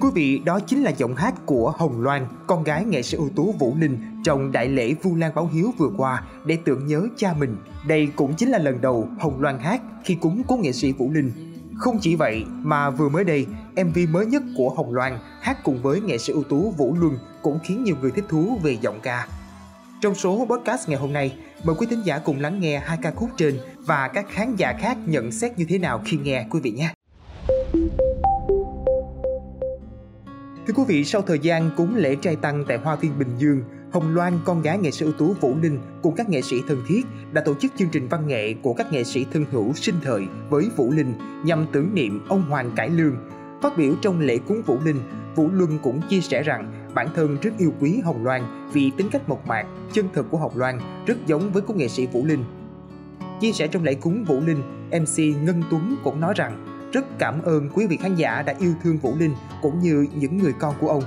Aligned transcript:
quý 0.00 0.08
vị, 0.14 0.38
đó 0.44 0.60
chính 0.60 0.82
là 0.82 0.90
giọng 0.90 1.14
hát 1.14 1.34
của 1.46 1.72
Hồng 1.76 2.02
Loan, 2.02 2.26
con 2.46 2.64
gái 2.64 2.84
nghệ 2.84 3.02
sĩ 3.02 3.16
ưu 3.16 3.28
tú 3.36 3.54
Vũ 3.58 3.76
Linh 3.80 3.98
trong 4.24 4.52
đại 4.52 4.68
lễ 4.68 4.94
Vu 5.02 5.16
Lan 5.16 5.32
Báo 5.34 5.50
Hiếu 5.52 5.72
vừa 5.78 5.90
qua 5.96 6.22
để 6.44 6.58
tưởng 6.64 6.86
nhớ 6.86 7.02
cha 7.16 7.34
mình. 7.38 7.56
Đây 7.86 8.08
cũng 8.16 8.34
chính 8.34 8.50
là 8.50 8.58
lần 8.58 8.80
đầu 8.80 9.08
Hồng 9.18 9.40
Loan 9.40 9.58
hát 9.58 9.82
khi 10.04 10.14
cúng 10.14 10.42
cố 10.48 10.56
nghệ 10.56 10.72
sĩ 10.72 10.92
Vũ 10.92 11.10
Linh. 11.10 11.32
Không 11.76 11.98
chỉ 12.00 12.16
vậy 12.16 12.44
mà 12.48 12.90
vừa 12.90 13.08
mới 13.08 13.24
đây, 13.24 13.46
MV 13.76 13.98
mới 14.10 14.26
nhất 14.26 14.42
của 14.56 14.70
Hồng 14.70 14.94
Loan 14.94 15.18
hát 15.40 15.58
cùng 15.64 15.82
với 15.82 16.00
nghệ 16.00 16.18
sĩ 16.18 16.32
ưu 16.32 16.42
tú 16.42 16.70
Vũ 16.70 16.96
Luân 17.00 17.18
cũng 17.42 17.58
khiến 17.64 17.84
nhiều 17.84 17.96
người 18.00 18.10
thích 18.10 18.24
thú 18.28 18.58
về 18.62 18.78
giọng 18.80 19.00
ca. 19.02 19.26
Trong 20.00 20.14
số 20.14 20.46
podcast 20.50 20.88
ngày 20.88 20.98
hôm 20.98 21.12
nay, 21.12 21.36
mời 21.64 21.76
quý 21.78 21.86
thính 21.90 22.02
giả 22.04 22.18
cùng 22.18 22.40
lắng 22.40 22.60
nghe 22.60 22.78
hai 22.78 22.98
ca 23.02 23.10
khúc 23.10 23.30
trên 23.36 23.58
và 23.86 24.08
các 24.08 24.26
khán 24.28 24.56
giả 24.56 24.72
khác 24.80 24.96
nhận 25.06 25.32
xét 25.32 25.58
như 25.58 25.64
thế 25.68 25.78
nào 25.78 26.02
khi 26.04 26.18
nghe 26.22 26.46
quý 26.50 26.60
vị 26.60 26.70
nhé. 26.70 26.92
Thưa 30.70 30.76
quý 30.76 30.84
vị, 30.88 31.04
sau 31.04 31.22
thời 31.22 31.38
gian 31.38 31.70
cúng 31.76 31.94
lễ 31.96 32.16
trai 32.16 32.36
tăng 32.36 32.64
tại 32.68 32.78
Hoa 32.78 32.96
Viên 32.96 33.18
Bình 33.18 33.28
Dương, 33.38 33.62
Hồng 33.92 34.14
Loan, 34.14 34.38
con 34.44 34.62
gái 34.62 34.78
nghệ 34.78 34.90
sĩ 34.90 35.04
ưu 35.04 35.12
tú 35.12 35.34
Vũ 35.40 35.56
Linh 35.62 35.78
cùng 36.02 36.14
các 36.16 36.28
nghệ 36.28 36.42
sĩ 36.42 36.56
thân 36.68 36.82
thiết 36.88 37.02
đã 37.32 37.42
tổ 37.44 37.54
chức 37.54 37.72
chương 37.76 37.88
trình 37.92 38.08
văn 38.08 38.26
nghệ 38.26 38.54
của 38.62 38.74
các 38.74 38.92
nghệ 38.92 39.04
sĩ 39.04 39.26
thân 39.32 39.44
hữu 39.50 39.72
sinh 39.74 39.94
thời 40.02 40.26
với 40.50 40.68
Vũ 40.76 40.90
Linh 40.92 41.14
nhằm 41.44 41.66
tưởng 41.72 41.94
niệm 41.94 42.26
ông 42.28 42.42
Hoàng 42.42 42.70
Cải 42.76 42.88
Lương. 42.90 43.16
Phát 43.62 43.76
biểu 43.76 43.94
trong 44.02 44.20
lễ 44.20 44.38
cúng 44.48 44.62
Vũ 44.66 44.78
Linh, 44.84 45.00
Vũ 45.36 45.48
Luân 45.52 45.78
cũng 45.82 46.00
chia 46.08 46.20
sẻ 46.20 46.42
rằng 46.42 46.90
bản 46.94 47.08
thân 47.14 47.36
rất 47.42 47.50
yêu 47.58 47.72
quý 47.80 48.00
Hồng 48.04 48.24
Loan 48.24 48.70
vì 48.72 48.90
tính 48.96 49.08
cách 49.12 49.28
mộc 49.28 49.46
mạc, 49.46 49.66
chân 49.92 50.08
thực 50.12 50.30
của 50.30 50.38
Hồng 50.38 50.56
Loan 50.58 50.80
rất 51.06 51.26
giống 51.26 51.52
với 51.52 51.62
cô 51.66 51.74
nghệ 51.74 51.88
sĩ 51.88 52.06
Vũ 52.06 52.26
Linh. 52.26 52.44
Chia 53.40 53.52
sẻ 53.52 53.66
trong 53.66 53.84
lễ 53.84 53.94
cúng 53.94 54.24
Vũ 54.24 54.40
Linh, 54.40 54.62
MC 54.90 55.18
Ngân 55.18 55.62
Tuấn 55.70 55.96
cũng 56.04 56.20
nói 56.20 56.34
rằng 56.36 56.69
rất 56.92 57.18
cảm 57.18 57.42
ơn 57.42 57.68
quý 57.74 57.86
vị 57.86 57.96
khán 57.96 58.16
giả 58.16 58.42
đã 58.42 58.54
yêu 58.60 58.74
thương 58.82 58.98
Vũ 58.98 59.16
Linh 59.18 59.34
cũng 59.62 59.80
như 59.80 60.06
những 60.14 60.38
người 60.38 60.52
con 60.58 60.74
của 60.80 60.88
ông. 60.88 61.02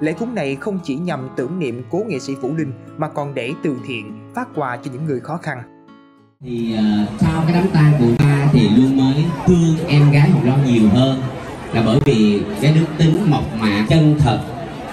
Lễ 0.00 0.12
cúng 0.12 0.34
này 0.34 0.56
không 0.56 0.78
chỉ 0.84 0.96
nhằm 0.96 1.28
tưởng 1.36 1.58
niệm 1.58 1.82
cố 1.90 2.02
nghệ 2.08 2.18
sĩ 2.18 2.34
Vũ 2.34 2.54
Linh 2.56 2.72
mà 2.98 3.08
còn 3.08 3.34
để 3.34 3.52
từ 3.62 3.76
thiện, 3.86 4.32
phát 4.34 4.48
quà 4.54 4.76
cho 4.76 4.90
những 4.92 5.04
người 5.04 5.20
khó 5.20 5.36
khăn. 5.36 5.58
Thì 6.44 6.74
uh, 6.74 7.20
sau 7.20 7.42
cái 7.46 7.52
đám 7.52 7.68
tang 7.72 7.92
của 7.98 8.12
ba 8.18 8.48
thì 8.52 8.68
luôn 8.68 8.96
mới 8.96 9.24
thương 9.46 9.76
em 9.88 10.10
gái 10.10 10.30
Hồng 10.30 10.44
Loan 10.46 10.64
nhiều 10.64 10.88
hơn 10.88 11.20
là 11.72 11.82
bởi 11.86 12.00
vì 12.04 12.42
cái 12.60 12.72
đức 12.72 12.86
tính 12.98 13.30
mộc 13.30 13.44
mạc 13.60 13.86
chân 13.88 14.16
thật 14.18 14.40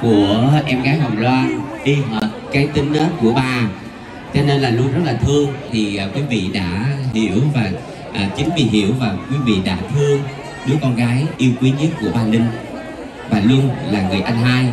của 0.01 0.51
em 0.65 0.83
gái 0.83 0.99
Hồng 0.99 1.17
Loan 1.17 1.59
y 1.83 1.95
hệt 1.95 2.23
cái 2.51 2.67
tính 2.67 2.93
nết 2.93 3.09
của 3.21 3.33
ba 3.33 3.69
cho 4.33 4.41
nên 4.47 4.61
là 4.61 4.69
luôn 4.69 4.87
rất 4.93 5.01
là 5.05 5.13
thương 5.13 5.49
thì 5.71 5.99
uh, 6.05 6.15
quý 6.15 6.21
vị 6.29 6.49
đã 6.53 6.97
hiểu 7.13 7.41
và 7.53 7.71
à, 8.15 8.29
chính 8.37 8.49
vì 8.57 8.63
hiểu 8.63 8.93
và 8.99 9.15
quý 9.29 9.37
vị 9.45 9.55
đã 9.65 9.77
thương 9.93 10.21
đứa 10.67 10.75
con 10.81 10.95
gái 10.95 11.25
yêu 11.37 11.51
quý 11.61 11.71
nhất 11.79 11.89
của 12.01 12.11
bà 12.15 12.23
Linh 12.23 12.45
và 13.29 13.39
luôn 13.39 13.69
là 13.91 14.09
người 14.09 14.21
anh 14.21 14.37
hai 14.37 14.65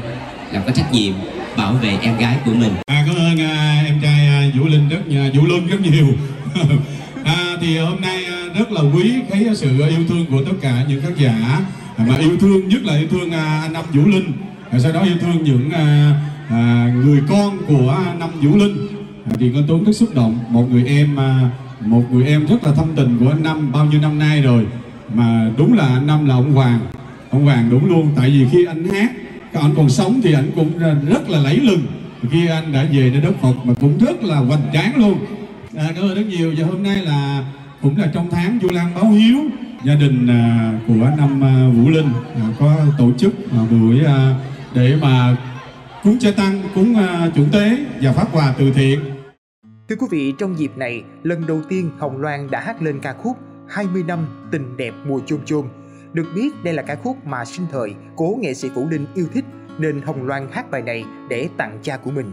là 0.52 0.60
có 0.66 0.72
trách 0.72 0.92
nhiệm 0.92 1.12
bảo 1.56 1.72
vệ 1.72 1.98
em 2.02 2.18
gái 2.18 2.36
của 2.44 2.52
mình. 2.54 2.72
À, 2.86 3.04
cảm 3.06 3.16
ơn 3.16 3.40
à, 3.40 3.82
em 3.86 4.00
trai 4.02 4.26
à, 4.26 4.50
Vũ 4.58 4.66
Linh 4.66 4.88
rất 4.88 5.00
à, 5.10 5.30
Vũ 5.34 5.46
Luân 5.46 5.66
rất 5.66 5.80
nhiều. 5.80 6.06
à, 7.24 7.56
thì 7.60 7.78
hôm 7.78 8.00
nay 8.00 8.24
à, 8.24 8.38
rất 8.58 8.72
là 8.72 8.80
quý 8.94 9.12
thấy 9.30 9.48
sự 9.54 9.68
yêu 9.88 10.04
thương 10.08 10.26
của 10.30 10.44
tất 10.44 10.56
cả 10.60 10.84
những 10.88 11.02
khán 11.02 11.14
giả 11.14 11.60
à, 11.96 12.04
mà 12.08 12.16
yêu 12.16 12.36
thương 12.40 12.68
nhất 12.68 12.84
là 12.84 12.96
yêu 12.96 13.08
thương 13.10 13.30
à, 13.30 13.60
anh 13.62 13.72
Năm 13.72 13.84
Vũ 13.92 14.06
Linh, 14.06 14.32
à, 14.70 14.78
sau 14.78 14.92
đó 14.92 15.00
yêu 15.00 15.16
thương 15.20 15.44
những 15.44 15.70
à, 15.70 16.14
à, 16.50 16.92
người 17.04 17.22
con 17.28 17.58
của 17.68 17.96
Năm 18.18 18.30
Vũ 18.40 18.56
Linh. 18.56 18.86
À, 19.24 19.32
thì 19.40 19.50
con 19.54 19.64
Tuấn 19.68 19.84
rất 19.84 19.92
xúc 19.92 20.14
động 20.14 20.38
một 20.48 20.66
người 20.70 20.84
em 20.86 21.16
à, 21.16 21.50
một 21.86 22.02
người 22.12 22.26
em 22.26 22.46
rất 22.46 22.64
là 22.64 22.72
thâm 22.74 22.86
tình 22.96 23.18
của 23.20 23.28
anh 23.28 23.42
Năm 23.42 23.72
bao 23.72 23.84
nhiêu 23.84 24.00
năm 24.00 24.18
nay 24.18 24.42
rồi. 24.42 24.66
Mà 25.14 25.50
đúng 25.56 25.74
là 25.74 25.86
anh 25.86 26.06
Năm 26.06 26.26
là 26.26 26.34
ông 26.34 26.52
Hoàng. 26.52 26.80
Ông 27.30 27.44
Hoàng 27.44 27.70
đúng 27.70 27.88
luôn 27.88 28.12
tại 28.16 28.30
vì 28.30 28.46
khi 28.52 28.64
anh 28.64 28.84
hát 28.84 29.10
anh 29.60 29.74
còn 29.76 29.88
sống 29.88 30.20
thì 30.24 30.32
anh 30.32 30.50
cũng 30.56 30.78
rất 31.08 31.30
là 31.30 31.38
lẫy 31.38 31.56
lừng. 31.56 31.86
Khi 32.30 32.46
anh 32.46 32.72
đã 32.72 32.84
về 32.92 33.10
nơi 33.12 33.20
đất 33.20 33.32
Phật 33.42 33.54
mà 33.64 33.74
cũng 33.80 33.98
rất 33.98 34.24
là 34.24 34.36
hoành 34.36 34.62
tráng 34.72 34.96
luôn. 34.96 35.18
À, 35.76 35.84
cảm 35.94 36.04
ơn 36.04 36.14
rất 36.14 36.26
nhiều. 36.28 36.54
Và 36.58 36.66
hôm 36.66 36.82
nay 36.82 36.96
là 36.96 37.44
cũng 37.82 37.96
là 37.96 38.06
trong 38.14 38.30
tháng 38.30 38.58
du 38.62 38.68
Lan 38.68 38.94
báo 38.94 39.10
hiếu 39.10 39.38
gia 39.84 39.94
đình 39.94 40.26
à, 40.26 40.72
của 40.86 41.10
năm 41.18 41.44
à, 41.44 41.68
Vũ 41.76 41.90
Linh. 41.90 42.08
À, 42.34 42.42
có 42.58 42.76
tổ 42.98 43.10
chức 43.18 43.34
à, 43.52 43.58
buổi 43.70 44.04
à, 44.04 44.34
để 44.74 44.96
mà 45.02 45.36
cúng 46.02 46.16
cha 46.20 46.30
tăng 46.30 46.62
cúng 46.74 46.94
à, 46.96 47.30
chủ 47.36 47.44
tế 47.52 47.78
và 48.00 48.12
phát 48.12 48.26
quà 48.32 48.54
từ 48.58 48.72
thiện. 48.72 49.00
Thưa 49.92 49.96
quý 49.98 50.06
vị, 50.10 50.34
trong 50.38 50.58
dịp 50.58 50.76
này, 50.76 51.04
lần 51.22 51.46
đầu 51.46 51.60
tiên 51.68 51.90
Hồng 51.98 52.20
Loan 52.20 52.50
đã 52.50 52.60
hát 52.60 52.82
lên 52.82 53.00
ca 53.00 53.12
khúc 53.12 53.36
20 53.68 54.02
năm 54.02 54.48
tình 54.52 54.76
đẹp 54.76 54.94
mùa 55.06 55.20
chôm 55.26 55.40
chôm. 55.44 55.66
Được 56.12 56.26
biết 56.34 56.50
đây 56.64 56.74
là 56.74 56.82
ca 56.82 56.94
khúc 56.94 57.26
mà 57.26 57.44
sinh 57.44 57.66
thời 57.72 57.94
cố 58.16 58.38
nghệ 58.40 58.54
sĩ 58.54 58.68
Vũ 58.68 58.88
Linh 58.88 59.06
yêu 59.14 59.26
thích 59.32 59.44
nên 59.78 60.02
Hồng 60.02 60.26
Loan 60.26 60.48
hát 60.50 60.70
bài 60.70 60.82
này 60.82 61.04
để 61.28 61.48
tặng 61.56 61.78
cha 61.82 61.96
của 61.96 62.10
mình. 62.10 62.32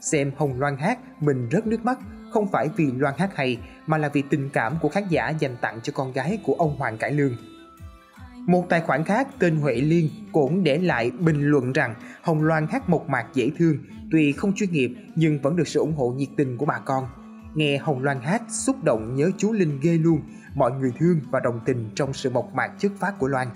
xem 0.00 0.32
Hồng 0.36 0.60
Loan 0.60 0.76
hát 0.76 0.98
mình 1.22 1.48
rất 1.48 1.66
nước 1.66 1.84
mắt 1.84 1.98
không 2.32 2.48
phải 2.52 2.68
vì 2.76 2.92
Loan 2.92 3.14
hát 3.18 3.30
hay 3.36 3.58
mà 3.86 3.98
là 3.98 4.08
vì 4.08 4.22
tình 4.22 4.50
cảm 4.50 4.78
của 4.82 4.88
khán 4.88 5.04
giả 5.08 5.28
dành 5.28 5.56
tặng 5.60 5.80
cho 5.82 5.92
con 5.96 6.12
gái 6.12 6.38
của 6.44 6.54
ông 6.54 6.76
Hoàng 6.78 6.98
Cải 6.98 7.12
Lương. 7.12 7.36
Một 8.46 8.66
tài 8.68 8.80
khoản 8.80 9.04
khác 9.04 9.28
tên 9.38 9.56
Huệ 9.56 9.74
Liên 9.74 10.10
cũng 10.32 10.64
để 10.64 10.78
lại 10.78 11.10
bình 11.10 11.42
luận 11.42 11.72
rằng 11.72 11.94
Hồng 12.22 12.42
Loan 12.42 12.66
hát 12.70 12.88
mộc 12.88 13.08
mạc 13.08 13.26
dễ 13.34 13.50
thương, 13.58 13.78
tuy 14.10 14.32
không 14.32 14.52
chuyên 14.54 14.72
nghiệp 14.72 14.96
nhưng 15.14 15.38
vẫn 15.38 15.56
được 15.56 15.68
sự 15.68 15.80
ủng 15.80 15.94
hộ 15.96 16.08
nhiệt 16.10 16.28
tình 16.36 16.56
của 16.56 16.66
bà 16.66 16.78
con. 16.78 17.04
Nghe 17.54 17.78
Hồng 17.78 18.02
Loan 18.02 18.20
hát 18.20 18.42
xúc 18.48 18.84
động 18.84 19.14
nhớ 19.14 19.30
chú 19.38 19.52
Linh 19.52 19.80
ghê 19.82 19.98
luôn, 19.98 20.20
mọi 20.54 20.72
người 20.72 20.92
thương 20.98 21.20
và 21.30 21.40
đồng 21.40 21.60
tình 21.64 21.90
trong 21.94 22.12
sự 22.12 22.30
mộc 22.30 22.54
mạc 22.54 22.70
chất 22.78 22.92
phát 22.98 23.18
của 23.18 23.28
Loan. 23.28 23.48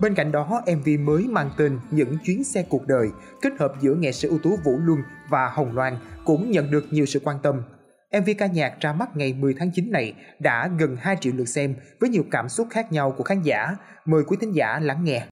Bên 0.00 0.14
cạnh 0.14 0.32
đó, 0.32 0.62
MV 0.76 0.88
mới 1.00 1.26
mang 1.28 1.50
tên 1.56 1.78
Những 1.90 2.16
chuyến 2.24 2.44
xe 2.44 2.64
cuộc 2.68 2.86
đời, 2.86 3.08
kết 3.40 3.52
hợp 3.58 3.72
giữa 3.80 3.94
nghệ 3.94 4.12
sĩ 4.12 4.28
ưu 4.28 4.38
tú 4.38 4.56
Vũ 4.64 4.78
Luân 4.78 4.98
và 5.28 5.48
Hồng 5.48 5.74
Loan 5.74 5.96
cũng 6.24 6.50
nhận 6.50 6.70
được 6.70 6.84
nhiều 6.90 7.06
sự 7.06 7.20
quan 7.24 7.36
tâm. 7.42 7.62
MV 8.20 8.30
ca 8.38 8.46
nhạc 8.46 8.80
ra 8.80 8.92
mắt 8.92 9.16
ngày 9.16 9.32
10 9.32 9.54
tháng 9.58 9.70
9 9.74 9.90
này 9.90 10.14
đã 10.38 10.70
gần 10.78 10.96
2 11.00 11.16
triệu 11.20 11.32
lượt 11.36 11.48
xem 11.48 11.74
với 12.00 12.10
nhiều 12.10 12.24
cảm 12.30 12.48
xúc 12.48 12.68
khác 12.70 12.92
nhau 12.92 13.14
của 13.16 13.24
khán 13.24 13.42
giả. 13.42 13.76
Mời 14.04 14.22
quý 14.26 14.36
thính 14.40 14.52
giả 14.52 14.78
lắng 14.80 15.04
nghe 15.04 15.26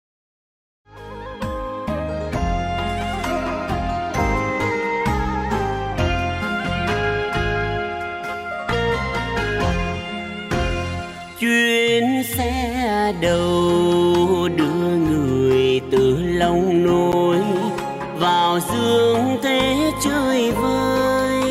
chuyến 12.08 12.22
xe 12.22 13.12
đầu 13.20 14.48
đưa 14.56 14.96
người 15.10 15.80
từ 15.90 16.16
lòng 16.22 16.86
nối 16.86 17.36
vào 18.18 18.58
dương 18.60 19.38
thế 19.42 19.92
chơi 20.04 20.52
vơi. 20.52 21.42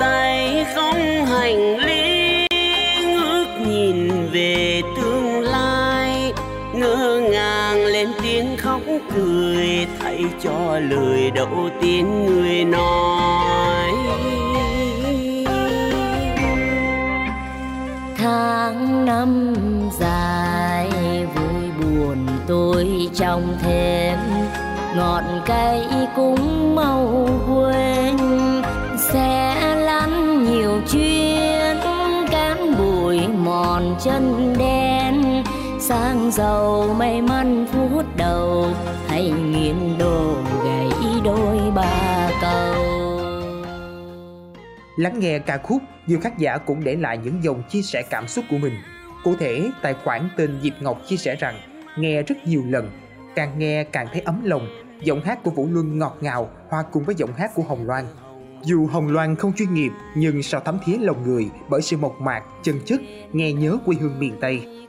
Tay 0.00 0.66
không 0.74 1.26
hành 1.26 1.78
lý, 1.78 2.46
ngước 3.02 3.48
nhìn 3.68 4.10
về 4.32 4.82
tương 4.96 5.40
lai. 5.40 6.32
Ngơ 6.74 7.20
ngàng 7.30 7.84
lên 7.84 8.08
tiếng 8.22 8.56
khóc 8.56 8.80
cười 9.14 9.86
thay 10.00 10.24
cho 10.42 10.78
lời 10.90 11.30
đầu 11.34 11.70
tiên 11.80 12.26
người 12.26 12.64
nói. 12.64 13.15
Tôi 23.36 23.44
trong 23.44 23.58
thêm 23.62 24.18
ngọn 24.96 25.24
cây 25.46 25.86
cũng 26.16 26.74
mau 26.74 27.28
quên. 27.48 28.16
Sẽ 29.12 29.54
lăn 29.76 30.44
nhiều 30.44 30.80
chuyến 30.92 31.76
cán 32.30 32.74
bụi 32.78 33.28
mòn 33.28 33.96
chân 34.04 34.54
đen. 34.58 35.44
Sang 35.80 36.30
giàu 36.30 36.94
may 36.98 37.22
mắn 37.22 37.66
phút 37.72 38.16
đầu 38.16 38.66
hay 39.08 39.30
nghiêng 39.30 39.98
đồ 39.98 40.34
gãy 40.64 40.90
đôi 41.24 41.58
ba 41.74 42.30
câu 42.42 42.74
Lắng 44.96 45.18
nghe 45.18 45.38
ca 45.38 45.58
khúc, 45.58 45.82
nhiều 46.06 46.20
khán 46.22 46.32
giả 46.38 46.58
cũng 46.58 46.84
để 46.84 46.96
lại 46.96 47.18
những 47.18 47.44
dòng 47.44 47.62
chia 47.68 47.82
sẻ 47.82 48.02
cảm 48.10 48.28
xúc 48.28 48.44
của 48.50 48.58
mình. 48.58 48.74
Cụ 49.24 49.34
thể, 49.38 49.70
tài 49.82 49.94
khoản 50.04 50.28
tên 50.36 50.58
Diệp 50.62 50.72
Ngọc 50.80 51.00
chia 51.08 51.16
sẻ 51.16 51.36
rằng 51.36 51.60
nghe 51.98 52.22
rất 52.22 52.46
nhiều 52.46 52.62
lần, 52.68 52.90
càng 53.36 53.58
nghe 53.58 53.84
càng 53.84 54.06
thấy 54.12 54.20
ấm 54.20 54.40
lòng. 54.44 54.68
Giọng 55.02 55.20
hát 55.20 55.42
của 55.42 55.50
Vũ 55.50 55.68
Luân 55.70 55.98
ngọt 55.98 56.16
ngào 56.20 56.50
hòa 56.68 56.82
cùng 56.92 57.04
với 57.04 57.14
giọng 57.14 57.32
hát 57.32 57.50
của 57.54 57.62
Hồng 57.62 57.86
Loan. 57.86 58.04
Dù 58.62 58.86
Hồng 58.86 59.12
Loan 59.12 59.36
không 59.36 59.52
chuyên 59.52 59.74
nghiệp 59.74 59.90
nhưng 60.16 60.42
sao 60.42 60.60
thấm 60.60 60.78
thía 60.84 60.98
lòng 60.98 61.22
người 61.22 61.50
bởi 61.68 61.82
sự 61.82 61.96
mộc 61.96 62.20
mạc, 62.20 62.42
chân 62.62 62.80
chất, 62.84 63.00
nghe 63.32 63.52
nhớ 63.52 63.78
quê 63.86 63.96
hương 64.00 64.18
miền 64.18 64.34
Tây. 64.40 64.86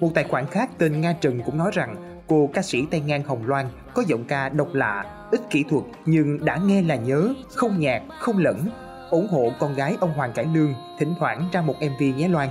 Một 0.00 0.10
tài 0.14 0.24
khoản 0.24 0.46
khác 0.46 0.70
tên 0.78 1.00
Nga 1.00 1.12
Trần 1.12 1.42
cũng 1.46 1.58
nói 1.58 1.70
rằng 1.74 2.22
cô 2.26 2.50
ca 2.54 2.62
sĩ 2.62 2.86
tay 2.90 3.00
ngang 3.00 3.22
Hồng 3.22 3.46
Loan 3.46 3.66
có 3.94 4.02
giọng 4.06 4.24
ca 4.24 4.48
độc 4.48 4.74
lạ, 4.74 5.04
ít 5.30 5.40
kỹ 5.50 5.64
thuật 5.70 5.84
nhưng 6.06 6.44
đã 6.44 6.60
nghe 6.66 6.82
là 6.82 6.96
nhớ, 6.96 7.34
không 7.54 7.80
nhạc, 7.80 8.02
không 8.18 8.38
lẫn, 8.38 8.68
ủng 9.10 9.28
hộ 9.30 9.52
con 9.58 9.74
gái 9.74 9.96
ông 10.00 10.12
Hoàng 10.12 10.32
Cải 10.32 10.46
Lương 10.54 10.74
thỉnh 10.98 11.14
thoảng 11.18 11.48
ra 11.52 11.62
một 11.62 11.74
MV 11.80 12.02
nhé 12.16 12.28
Loan. 12.28 12.48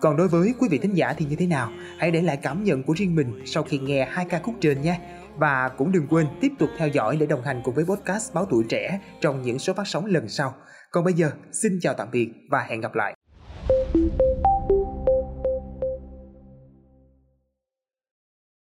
Còn 0.00 0.16
đối 0.16 0.28
với 0.28 0.54
quý 0.58 0.68
vị 0.70 0.78
thính 0.78 0.94
giả 0.94 1.14
thì 1.16 1.26
như 1.26 1.36
thế 1.36 1.46
nào? 1.46 1.70
Hãy 1.98 2.10
để 2.10 2.22
lại 2.22 2.36
cảm 2.36 2.64
nhận 2.64 2.82
của 2.82 2.92
riêng 2.92 3.14
mình 3.14 3.42
sau 3.46 3.62
khi 3.62 3.78
nghe 3.78 4.08
hai 4.10 4.26
ca 4.30 4.38
khúc 4.38 4.54
trên 4.60 4.82
nhé. 4.82 5.00
Và 5.36 5.68
cũng 5.68 5.92
đừng 5.92 6.06
quên 6.10 6.26
tiếp 6.40 6.52
tục 6.58 6.68
theo 6.78 6.88
dõi 6.88 7.16
để 7.16 7.26
đồng 7.26 7.42
hành 7.42 7.60
cùng 7.64 7.74
với 7.74 7.84
podcast 7.84 8.34
Báo 8.34 8.46
Tuổi 8.50 8.64
Trẻ 8.68 9.00
trong 9.20 9.42
những 9.42 9.58
số 9.58 9.72
phát 9.72 9.86
sóng 9.86 10.06
lần 10.06 10.28
sau. 10.28 10.54
Còn 10.90 11.04
bây 11.04 11.14
giờ, 11.14 11.30
xin 11.52 11.78
chào 11.80 11.94
tạm 11.94 12.08
biệt 12.12 12.28
và 12.50 12.66
hẹn 12.68 12.80
gặp 12.80 12.94
lại. 12.94 13.17